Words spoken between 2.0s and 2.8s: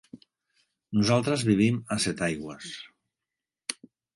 Setaigües.